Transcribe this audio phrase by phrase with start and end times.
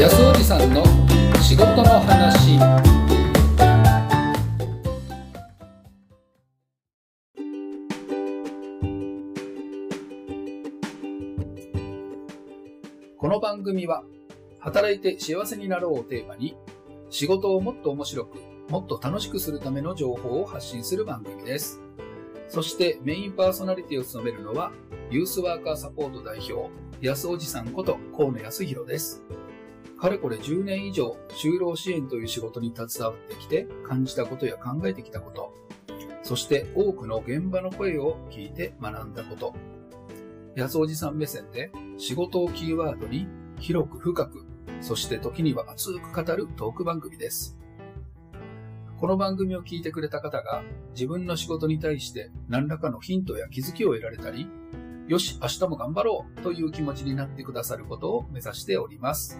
[0.00, 0.82] 安おじさんの
[1.42, 2.58] 仕事の話。
[13.18, 14.02] この番組は
[14.60, 16.56] 働いて幸せになろうをテーマに
[17.10, 18.38] 仕事をもっと面白く
[18.70, 21.78] もっと楽しくするための情報を発信する番組です。
[22.48, 24.72] そしてメインパーソナリティを務めるのは
[25.10, 26.70] ユースワーカーサポート代表
[27.02, 29.22] 安おじさんこと河野康弘です。
[30.00, 35.52] かれこれ10年以上、就労支援という仕事に携わってきて感じたことや考えてきたこと、
[36.22, 39.54] そして多くの現場の声を聞いて学んだこと、
[40.56, 43.28] 安おじさん目線で仕事をキーワードに
[43.58, 44.46] 広く深く、
[44.80, 47.58] そして時には熱く語るトーク番組です。
[48.98, 50.62] この番組を聞いてくれた方が
[50.94, 54.48] 自分の仕事に対して何らかのヒントや気づきを得られたり、
[55.08, 59.38] よし、明日も頑張ろうという気持ちになってくださることを目指しております。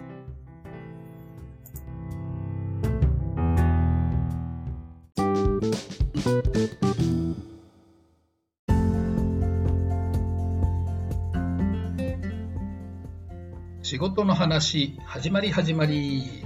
[13.81, 16.43] 仕事の話、始まり始まり。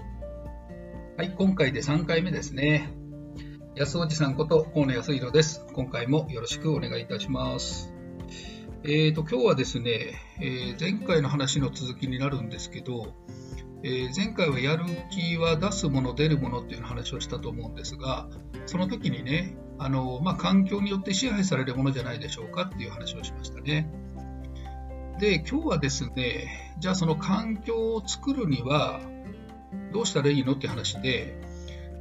[1.17, 2.93] はい、今回で3回目ですね。
[3.75, 5.65] 安おじさんこと河野康弘です。
[5.73, 7.93] 今回もよろしくお願いいたします。
[8.85, 13.13] えーと、今日はですね、えー、前回の話の続きになるんですけど、
[13.83, 18.29] えー、前回はやる気は出すもの、出るものっていう話をしたと思うんですが、
[18.65, 23.89] その時にね、あのまあ、環境によって支配されるものじゃないでしょうかっていう話をしましたね。
[25.19, 29.01] で、今日はですね、じゃあその環境を作るには
[29.93, 31.39] どうしたらいいのって話で、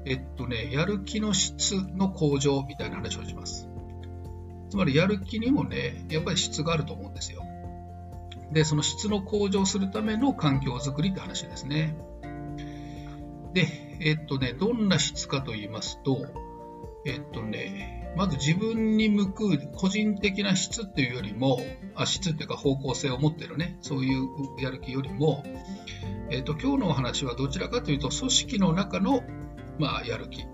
[0.06, 3.68] えっとね、やる気の質の向上みたいな話をします。
[4.70, 7.42] つまりやる気にもね、やっぱり質があると思うんですよ。
[8.52, 11.96] で、その質の向上するための環境づくりって話ですね。
[13.52, 13.68] で、
[14.00, 16.26] えっとね、どんな質かと言いますと、
[17.06, 21.60] えっとね、まず自分に向く個人的な質っていうよりも、
[21.94, 24.28] あ質っていうか方向性を持ってるね、そういう
[24.60, 25.44] やる気よりも、
[26.30, 29.22] えっ、と、今日のお話はどちらかというと、組織の中の、
[29.78, 30.44] まあ、やる気。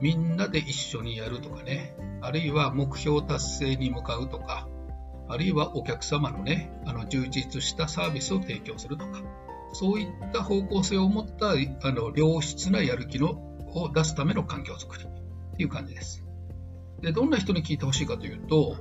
[0.00, 4.68] みんなで一緒にやるとかね、あるいは目標達成に向かうとか、
[5.28, 9.22] あるいはお客様のね、あの充実したサービスを提供するとか、
[9.72, 13.30] そういった方向性を持ったあの良質なやる気の
[13.74, 15.06] を出すための環境づくり。
[15.54, 16.24] っていう感じです。
[17.00, 18.76] で、どんな人に聞いてほしいかというと、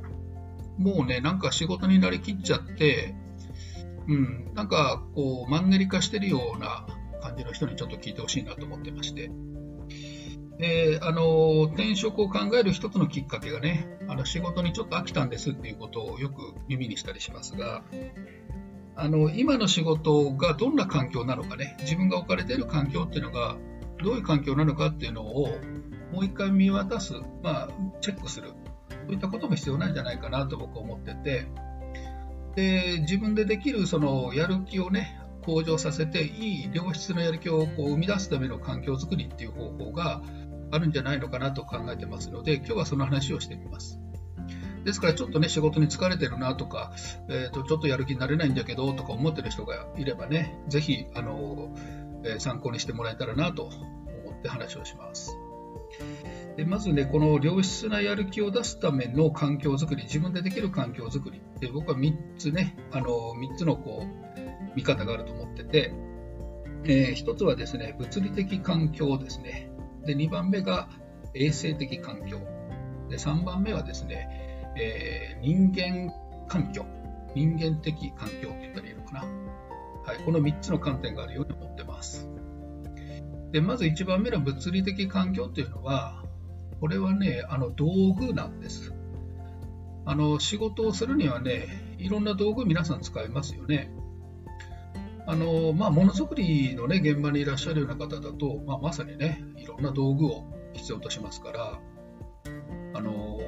[0.78, 3.16] もうね、なんか仕事になりきっちゃって、
[4.08, 6.86] うん、なんかこう、マンネリ化してるような
[7.22, 9.32] 感じの人にちょっと聞いてほしいなと思ってまして。
[10.58, 17.84] で、あの、転職を考える一つのきっかけがね、あの仕事にちょっと飽きたんですっていうことをよく耳にしたりしますが、
[18.96, 23.58] あの、今の仕事がどんな環境なのかね、自分が置かれている環境っていうのが
[24.04, 25.50] どういう環境なのかっていうのを
[26.14, 27.70] もう一回見渡す、まあ、
[28.00, 28.50] チェックする、
[28.90, 31.48] そういったことも必要なんじゃないかなと僕は思ってて、
[32.56, 40.22] で自分でできるそのやる気をね、向上させて、いい良質のやる気をこう生み出すための環境づくりっていう方法が
[40.72, 44.00] あるんじゃないのかなと考えてますので、今日はその話をしてみます。
[44.84, 46.94] ですからちょっとね、仕事に疲れてるなとか、
[47.30, 51.76] えー、とちょっとやる気になれないんだけどとか思ってる人がいればね、ぜひ、あの、
[52.24, 55.38] えー、参考にしてもらえたらなと思って話をします。
[56.58, 65.94] でまずね、この良質なやる気を出すための環境づくり、自分でできる環境づくりって僕は3つね、あの3つのこう見方があると思ってて、
[66.86, 69.72] えー、1つはですね、物理的環境ですね。
[70.06, 70.90] で、2番目が
[71.34, 72.40] 衛生的環境。
[73.10, 76.14] で、3番目はですね、えー、人間
[76.48, 76.86] 環境。
[77.36, 79.22] 人間的環境って言ったらいいのかな。
[80.06, 82.30] はい、この3つの観点があるように思ってます。
[83.54, 86.24] で、まず1番目の物理的環境っていうのは、
[86.82, 88.92] これはね、あの道具なんです。
[90.06, 93.94] あの仕事をするにはね、いろんな道具皆さん使いますよね。
[95.26, 101.80] あのまあ、ものづくりの、ね、現場にいらっしゃるような方だと、まあ、まさにね、いろんな道具を必要としますから、
[102.96, 103.40] あの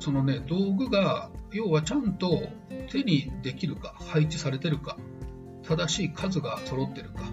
[0.00, 2.48] そのね、道具が、要はちゃんと
[2.90, 4.96] 手にできるか、配置されてるか、
[5.62, 7.30] 正しい数が揃ってるか、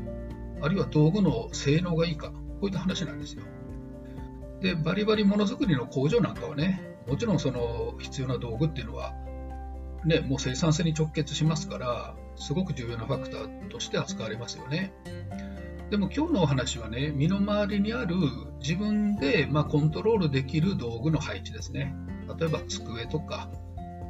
[0.61, 3.43] あるいは道具の性能がいいか、こういった話なんですよ。
[4.61, 9.13] でバリバリものづくりの工場なんかはねもちろんその必要な道具っていうのは、
[10.05, 14.91] ね、もう生産性に直結しますからすごく重要なファクターとして扱われますよね。
[15.91, 18.15] でも今日のお話はね身の回りにある
[18.59, 21.95] 自分でまコントロールできる道具の配置ですね。
[22.39, 23.51] 例えば机とか、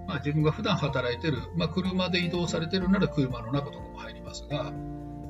[0.08, 4.72] まあ、自分が普段働いてる、まあ、車で移動されてるなら車の中とかも入りますが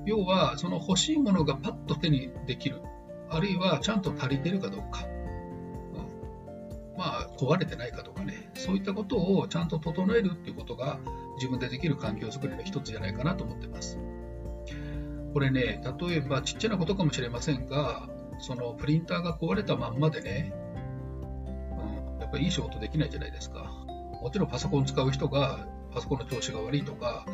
[0.06, 2.81] 要は、その欲しいものがパッと手にできる。
[3.30, 5.06] あるいは、ちゃんと足りてるかどうか。
[5.06, 8.52] うん、まあ、壊れてないかとかね。
[8.54, 11.00] そういったことをちゃんと整えるっていうことが、
[11.38, 14.00] 自分でできる環境づくりの一つじゃないかなと思ってます。
[15.34, 18.08] これね、例えばちっちゃなことかもしれませんが、
[18.40, 20.54] そのプリンターが壊れたまんまでね、
[22.16, 23.86] うん、やっぱりいい仕事できないじゃないですか。
[24.22, 27.25] もちろんパソコン使う人がパソコンの調子が悪いとか、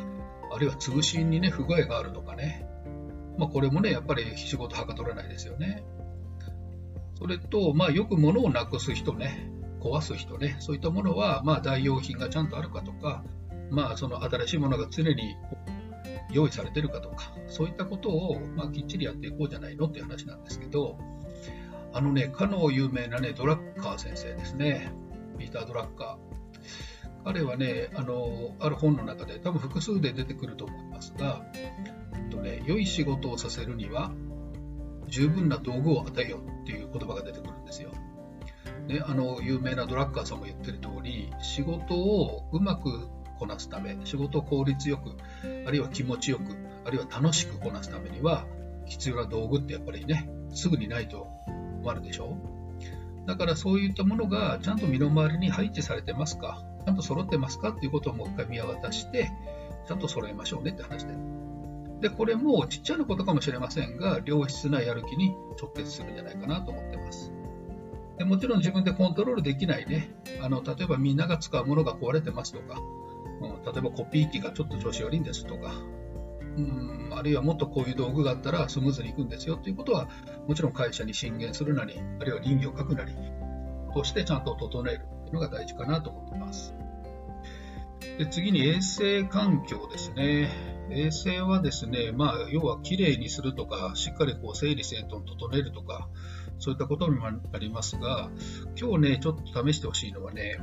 [0.62, 2.66] るいは通信にね、不具合があるとかね。
[3.38, 5.84] まあ、これもね、やっぱり仕事はかどらないですよね。
[7.18, 9.50] それと、まあ、よく物をなくす人ね、
[9.80, 13.24] 壊す人ね、そういったものは、まあ、代用品がちゃんとあるかとか、
[13.70, 15.34] まあ、その新しいものが常に
[16.30, 19.86] 用意されてるかとか、そういったことを、まあ、きっちりやっていこうじゃないの？
[19.86, 20.98] っていう話なんですけど、
[21.92, 24.92] あのね、かの有名なね、ドラッカー先生ですね。
[25.38, 26.31] ピーター・ドラッカー。
[27.24, 31.72] 彼はね、あの、ある本の中で、多分複数で出てくると思いますが、え
[32.26, 34.10] っとね、良い仕事をさせるには、
[35.08, 37.90] 十分な道具を与えようっていう言葉が出てくるんですよ。
[38.88, 43.08] ね、あの、有名なドラッカーさんも言ってる通り、仕事をうまく
[43.38, 45.16] こなすため、仕事を効率よく、
[45.66, 48.46] あるいは気持ちよく、あるいは楽しくこなすためには、
[48.86, 51.28] 必要な道具ってやっぱりね、すぐにないと
[51.82, 52.36] 困るでしょ
[53.26, 56.62] だからそういったものがちゃんと身の回りに配置されてますか？
[56.84, 59.30] ちゃんと揃ってますかっていうことをもう一回見渡して、
[59.86, 61.14] ちゃんと揃えましょうねって話で。
[62.00, 67.32] で、これもちっちゃなことかもしれませんが、良質なやる気に直結するんじゃないかなと思ってます。
[68.18, 72.80] でもちろん自分でコントロールできないね、あの例えばみんなが使うものが壊れてますとか、
[73.40, 75.72] うん、例えばコピー機がちょっと調子悪いんですとか、
[76.56, 80.08] うん、あるいはもっとこういう道具があったらスムーズにいくんですよということは、
[80.46, 83.12] もちろん会社に進言するなり、あるいは倫理を書くなり、
[83.94, 85.06] としてちゃんと整える
[85.36, 86.74] いうのが大事かなと思っています。
[88.18, 90.50] で次に衛生環境ですね。
[90.90, 96.08] 衛生はですね、まあ、要はきれいにするとか、しっかりこう整理整頓整えるとか、
[96.58, 98.30] そういったことにもありますが、
[98.78, 100.58] 今日ね、ちょっと試してほしいのはね、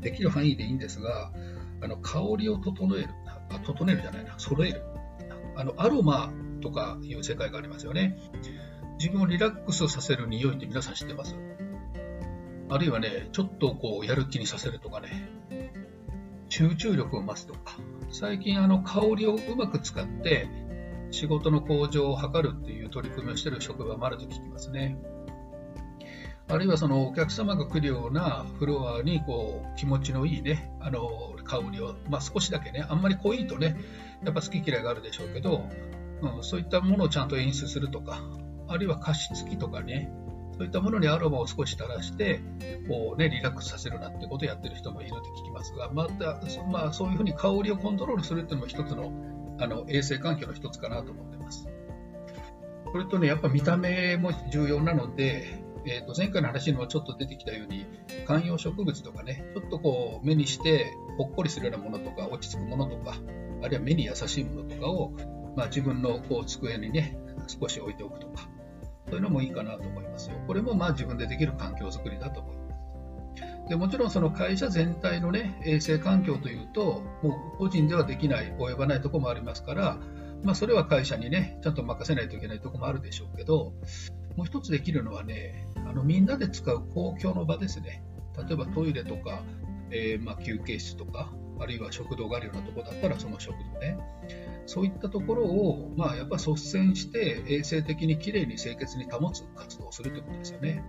[0.00, 1.32] できる範囲でいいんですが、
[1.80, 4.82] あの香りを整える、あ整えるじゃないな、揃える。
[5.56, 6.30] あのアロマ
[6.60, 8.18] とかいう世界がありますよね。
[8.98, 11.34] 自分をリラックスさせる匂いって皆さん知ってます？
[12.72, 15.28] あるいはね、ちょっとこうやる気にさせるとかね、
[16.48, 17.76] 集中力を増すとか、
[18.10, 20.48] 最近あの香りをうまく使って
[21.10, 24.96] 仕事の向上を図るっていう取り組みをしている職場もあると聞きますね。
[26.48, 33.76] あるいはそのお客様が来るようなフロアにこう気持ちのいいね、あの香りを、まあ、少しだけね、あんまり濃いとね、
[34.24, 35.64] やっぱ好き嫌いがあるでしょうけど、
[36.22, 38.22] うん、そういったものをちゃんと演出するとか、
[38.68, 40.10] あるいは加湿器とかね、
[40.62, 42.40] そういったものにアロマを少し垂らして、
[42.88, 49.12] こうね、リラックスさせるなってことをやってる人もいるって聞きますが、またそ、まあ、そういうふうに香りをコントロールするっていうのも一つの
[49.58, 51.66] あの衛生環境の一つかなと思ってます。
[52.92, 57.84] それとね、やっぱ見た目も重要なので、えー、と前回の話にもちょっと出てきたように
[58.24, 63.16] 観葉植物とかねちょっとこう目にしてほっこりするようなものとか落ち着くものとか
[63.62, 65.10] あるいは目に優しいものとかを、
[65.56, 67.18] まあ、自分のこう机にね
[67.48, 68.48] 少し置いておくとか
[69.12, 72.62] そういうのもいいかなと思いますよこれもまあ自分でできる環境づくりだと思いま
[73.66, 79.98] すでもちろんその会社全体のね衛生環境というともう個人ではできない及ばないところもありますから
[80.44, 83.72] まあ、それは会社にね、ちゃんと任せないといけないところもあるでしょうけど、
[84.36, 88.02] もう一つできるのはね、あのみんなで使う公共の場ですね。
[88.36, 89.42] 例えばトイレとか、
[89.90, 93.98] えー、まあ、休憩室とか、あるいは食堂があるようなところだったらその食堂ね。
[94.66, 100.84] そういったところを、まあ、やっぱ率先して衛生的にきれいに清潔に保つ活動をするということですよね。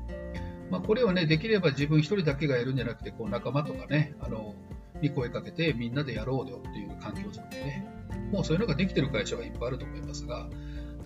[0.70, 4.56] まあ、これはね、できれば自分一人だけがやるんじゃなくて、こう仲間とかね、あの、
[5.02, 7.86] に声かけてみんなでやろうよっていう環境づくりね。
[8.32, 10.50] もうそういうのができている会社はいっぱいあると思いますが、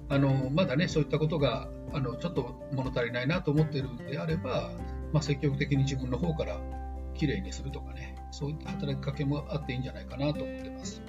[0.10, 4.72] あのまだね、そういったことがあのちょっと物足りないなと思っているのであれば、
[5.12, 6.60] まあ、積極的に自分の方から
[7.18, 11.02] きれいにするとかね、そういった働きかけもあっていいんじゃないかなと思ってます。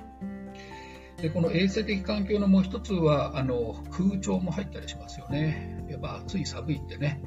[1.19, 5.85] でこの衛生的環境のもう一つはあの空調も入ったりしますよね。
[5.89, 7.21] やっぱ暑い、寒いってね、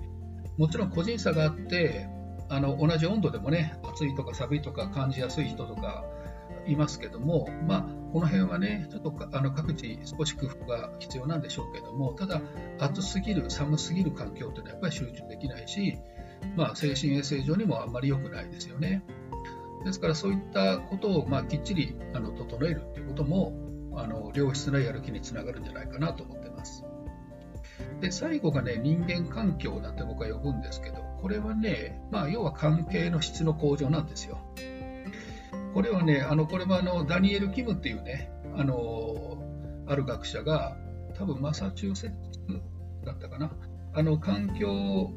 [0.58, 2.08] もちろん個人差があって、
[2.50, 6.06] あの同じ温度でもね、暑いとか寒いとか感じやすい人とか
[6.68, 7.82] いますけども、まあ、
[8.14, 12.42] この辺はね、ちょっとあの各地少し工夫が必要なんでしょうけども、ただ、
[12.80, 15.98] 暑すぎる、寒すぎる環境というのはやっぱり集中できないし、
[16.56, 19.04] まあ、精神衛生上にもあんまり良くないですよね。
[19.86, 23.54] ですから、そういったことを、まあ、きっちりあの整えるということも、
[23.96, 26.86] あの良質なやる気につながるんじゃないかなと思ってます。
[28.00, 34.40] で、最後がね、人間環境なんて僕は呼ぶんですけど、これはね、まあ、要は関係の質の向上なんですよ。
[35.74, 39.38] これはね、あのこれもあのダニエル・キムっていうね、あの
[39.88, 40.76] ある学者が
[41.16, 42.40] 多分マサチューセッツ
[43.06, 43.52] だったかな、
[43.94, 45.12] あの環境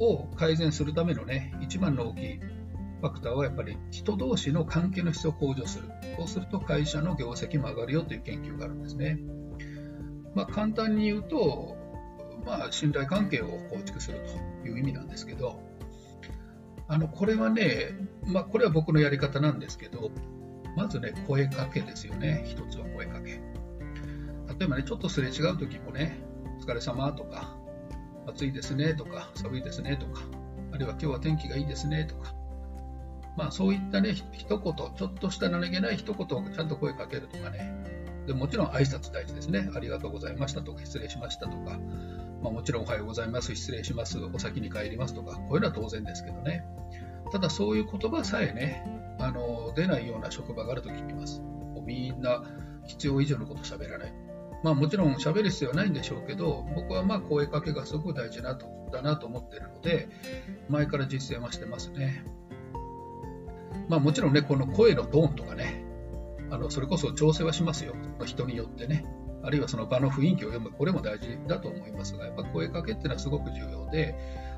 [0.00, 2.40] を改善するためのね、一番の大きい
[3.00, 5.88] ファクターはやっぱり人同士の関係の質を向上する。
[6.18, 9.18] そうすると会社の業績も上がるよという研究があるんですね。
[10.34, 11.76] まあ、簡単に言うと、
[12.44, 14.20] まあ、信頼関係を構築する
[14.62, 15.60] という意味なんですけど、
[16.88, 20.10] あのこれはね、まあ、これは僕のやり方なんですけど、
[20.76, 23.30] まずね、声かけですよね、一つは声かけ。
[23.30, 26.22] 例えばね、ちょっとすれ違う時もね、
[26.58, 27.56] お疲れ様とか、
[28.30, 30.22] 暑いですねとか、寒いですねとか、
[30.72, 32.34] あるいは今日は天気がいいですねとか、
[33.36, 37.72] まあそういったね、一言、ちょっとした何気ない一言をちゃんと声かけるとかね、
[38.26, 39.68] でもちろん挨拶大事ですね。
[39.74, 41.78] ありがとうございましたとか、失礼しましたとか、
[42.42, 46.64] まあ、もちろんおはようございます、失礼します、お先に帰りますとか、こういうのは当然ですけどね。
[47.32, 48.84] ただそういう言葉さえね、
[49.18, 51.40] あの出ないような職場があると聞きます。
[51.40, 52.42] もうみんな
[52.86, 54.29] 必要以上のこと喋らない。
[54.62, 60.08] まあもちろん喋る必要はないんでしょうけど、僕はまあ声かけがすごく大事なとだなと思っているので、
[60.68, 62.24] 前から実践はしてますね。
[63.88, 65.84] まあもちろんね、この声のトーンとかね、
[66.50, 69.04] あのそれこそ調整はしますよ、人によってね。
[69.42, 74.14] あるいはその場の雰囲気を読む、これも大事だと思いますが、やっぱ声かけっていうのはすごく重要で、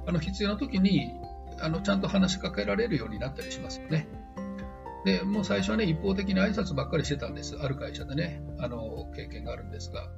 [0.07, 1.13] あの必要な時に
[1.61, 4.09] あのちゃんと話しかけられるようになったりしますよね。
[5.05, 7.57] で、もう最初はね、一方的に挨拶ばっかりしてたんです。
[7.61, 10.09] ある会社でね、あの、経験があるんですが。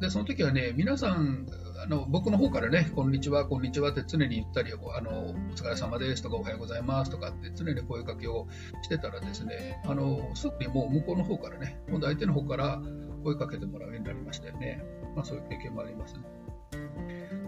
[0.00, 1.46] で、その時はね、皆さん、
[1.82, 8.46] あの僕の方からね、こんにちは、こんにちはって常に言ったり、あのお疲れ様ですとか、おはようございますとかって常に声かけを
[8.82, 12.80] してたらですね、あのすぐにもう向こうの方からね、今度相手の方から
[13.22, 14.84] 声かけてもらうようになりましたよね。
[15.14, 16.20] まあ、そういう経験もありますね。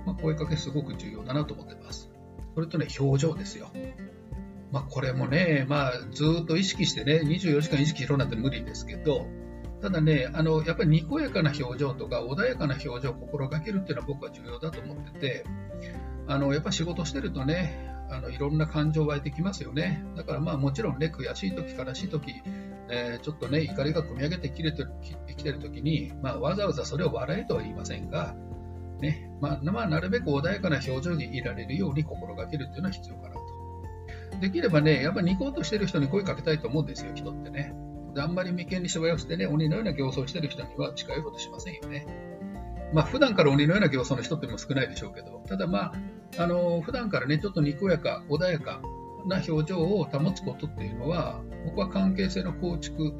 [0.04, 2.10] まあ、声かけすごく重要だなと思ってます。
[2.54, 3.70] それとね、表情ですよ。
[4.72, 9.26] まあ、これもね、まあ、ずっと意識してね、24時間意識しろなんて無理ですけど、
[9.80, 15.44] ただね、あのやっぱりにこやかな表情とか穏やかな表情を心がけるっていうのは僕は重要だと思ってて、
[16.26, 20.04] あのやっぱ仕事してるとね、あのいろんな感情湧いてきますよね。
[20.16, 22.42] だからまあもちろんね、悔しい時、悲しい時、
[22.88, 24.72] えー、ちょっとね、怒りが込み上げてきて
[25.36, 28.34] きてる時に、まあ、わざわざそれを笑えとは言いませんが、
[29.00, 33.35] ねまあ、まあ、なるべく穏やかな表情にいられるように心がけるっていうのは必要かな。
[34.40, 37.74] できればね、やっぱりニコッとしてる人に声かけたいと思うんですよ、人ってね。
[38.14, 42.06] であんまり眉間にしわ寄せてね、鬼のような形相してる人には近寄ろうとしませんよね。
[42.92, 45.92] まあ、普段から鬼のような形相の人っても少ないでしょうけど、ただま
[46.38, 48.80] あ、あの普段からね、ちょっとにこやか、穏やか
[49.26, 53.12] な表情を保つことっていうのは、僕は関係性の構築、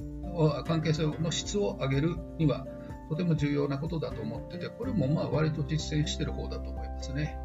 [0.66, 2.66] 関係性の質を上げるには、
[3.08, 7.36] とても重要なことだと思ってて、これもまあ割と実践してる方だと思いますね。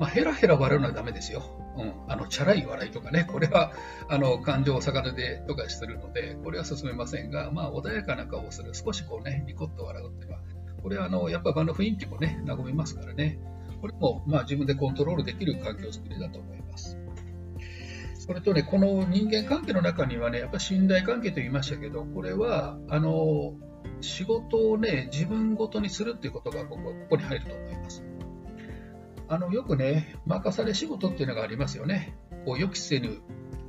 [0.00, 1.42] まあ、ヘラヘラ笑うのはダメですよ。
[1.82, 3.72] うん、あのチャラい笑いとかね、これは
[4.08, 10.42] あの感情を逆手でとかするので、これは進めませんが、まあ、穏やかな顔をする、少しこうね、ニコッと笑うっていうのは、
[10.82, 13.38] これはあのやっぱ場の雰囲気もね、和みますからね、
[13.80, 16.98] これもまあ自分でコントロールできる環境づくりだと思います。
[18.18, 23.54] それとね、この人間関係の中にはね、やっぱ信頼関係と言いましたけど、これは、あの、
[24.00, 28.04] 仕事をね、自分ごとにするっていうことが僕はここに入ると思います。
[29.30, 32.16] あの、よくね、任され仕事っていうのがありますよね。
[32.44, 33.20] こう予期せぬ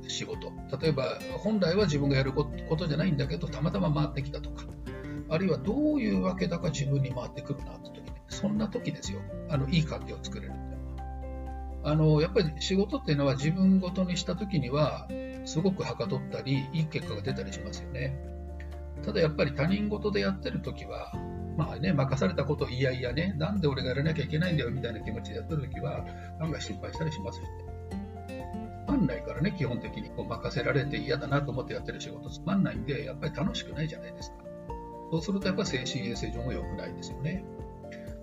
[0.08, 0.52] 仕事。
[0.76, 2.44] 例えば、本来は自分がやるこ
[2.76, 4.64] とじゃないんだけど、たまたま回ってきたとか。
[5.28, 9.20] あるいはどういうわけだか自分に回ってくるなって時ね、そんな時ですよ。
[9.48, 11.90] あの、いい関係を作れるっていうのは。
[11.92, 15.08] あの、やっぱり仕事っていうのは自分ごとにした時には、
[15.44, 18.18] すごくはかどったり、いい結果が出たりしますよね。
[19.04, 21.12] ただやっぱり他人事でやってる時は、
[21.56, 26.04] まあね、任されたこといやいやね、なんで俺がやらなきゃいけないんだよみたいな気持ちでやってるときは、
[26.40, 34.36] 案外心配したりしますし、ね、つまんないからね、基本的にこう任せられて嫌だなと思ってやってる仕事つまんないんで、やっぱり楽しくないじゃないですか。
[35.10, 37.44] そうするとやっぱ精神衛生上も良くないですよね。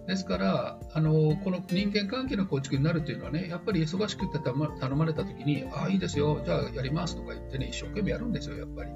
[0.08, 8.90] ですから、あのこの人間関係の構築になるというのはね、やっぱり忙しくて頼まれたときに、ああ、いいですよ、じゃあやりますとか言ってね、一生懸命やるんですよ、やっぱり。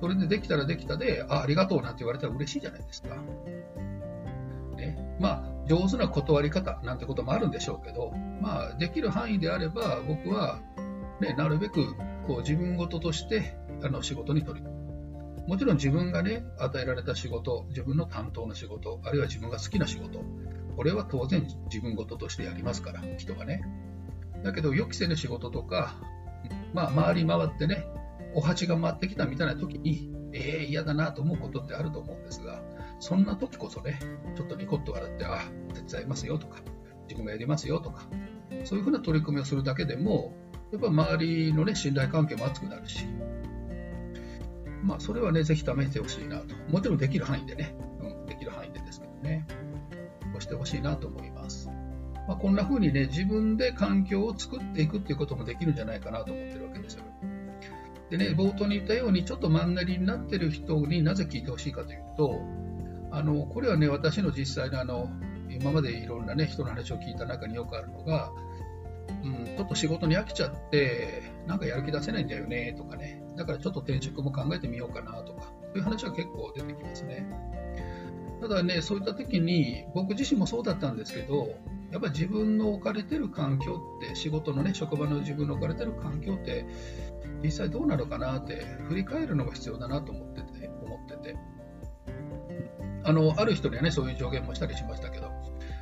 [0.00, 3.16] それでできたらできたで、あありがとうなんて言われたら嬉しいじゃないですか。
[4.76, 10.60] ね、まあ、上手な断り方なんてこともあるんでしょうけど、まあ、できる範囲であれば、僕は、
[11.20, 11.94] ね、なるべく
[12.26, 14.86] こう自分事としてあの仕事に取り組む。
[15.46, 20.20] もちろん自分がね、与えられた仕事、自分の担当の仕事、あるいは自分が好きな仕事、
[20.76, 23.62] これは当然自分事としてやりますから、人がね。
[24.42, 25.94] だけど、予期せぬ仕事とか、
[26.74, 27.86] まあ、回り回ってね、
[28.36, 32.62] お鉢が回ってきたみたいな時に、えー、嫌だなと思うことってあると思うんですが、
[33.00, 33.98] そんな時こそね、
[34.36, 35.40] ちょっとニコッと笑って、あ、
[35.74, 36.60] 手伝いますよとか、
[37.08, 38.06] 自分がやりますよとか、
[38.64, 40.34] そういうふうな取り組みをするだけでも、
[40.70, 43.06] やっぱ周りのね、信頼関係も厚くなるし、
[44.82, 46.54] まあ、それはね、ぜひ試してほしいなと。
[46.68, 49.12] もちろんできる範囲でね、うん、できる範囲でですけど。
[49.22, 49.46] ね。
[50.32, 51.70] こうしてほしいなと思います。
[52.28, 57.04] まあ、こんな風にね、自分で環境を作っていくっていうこともできるんじゃないかなと思ってるわけですよ。
[58.10, 62.40] でね、冒頭に言ったように、ちょっとマンネリになってる人になぜ聞いてほしいかというと、
[63.10, 65.08] あの、これはね、私の実際のあの、
[65.50, 68.30] 今までいろんなね、人の話を聞いた中によくあるのが、
[69.24, 77.26] うん、ちょっと仕事に飽きちゃって、なんかやる気出せないんだよねとかね、だからちょっと転職も考えてみようかなとか、そういう話は結構出てきますね。
[78.40, 81.54] ただね、そういった時に、僕自身もそうだったんですけど、
[81.90, 86.66] やっぱり自分の置かれてる環境って、仕事のね、職場の自分の置かれてる環境って、
[87.46, 91.36] 実際どうなのかなって振り返るのが必要だなと思ってて、思ってて。
[93.04, 95.30] あの、ある人にはね、そういう助言もしたりしましたけど、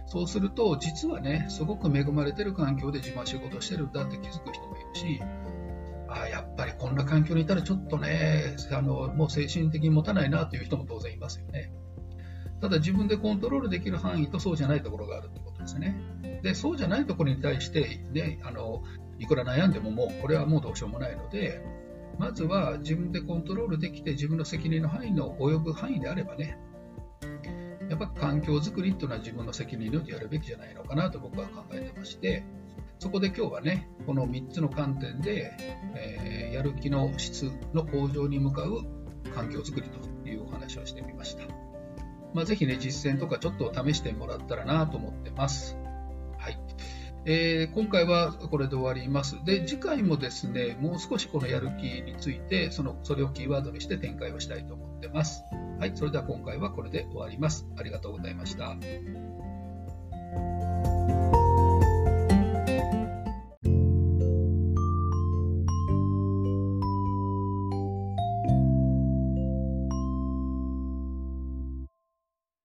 [0.06, 5.20] そうすると、実はね、すごく恵まれてる環境で自分は仕事してるんだって気づく人もいるし、
[6.06, 11.72] あやっぱりこんな環境にいたらちょっとね、あのもう精神的に持たないなという人も当然いますよね。
[12.60, 15.96] ただ自分でコントロールできる範囲とそうじゃないところがあるってことですね。
[16.42, 18.82] で、そうじゃないところに対して、ね、あの
[19.18, 21.62] いくら悩んでももうこれはもうどうしようもないので、
[22.18, 26.58] まずは自分でコントロールできて自分の責任の範囲の及ぶ範囲であればね、
[27.88, 32.44] やっぱ環境づくりっていうのは自分の責任においてやるべきじゃないのかなと僕は考えてまして、
[32.98, 35.52] そこで今日はね、この3つの観点で、
[35.94, 38.84] えー、やる気の質の向上に向かう
[39.34, 41.44] 環境づくりというお話をしてみました。
[42.32, 45.76] まあ、ぜひね、実践とかちょっと試してもらったらなと思ってます。
[47.26, 49.42] えー、今回はこれで終わります。
[49.44, 55.42] で、次回もですね、もう少しこのやる気について、その、それをキーワードにして展開をしたいと思ってます。
[55.78, 57.66] はい、それでは今回はこれで終わります。
[57.76, 58.76] ありがとうございました。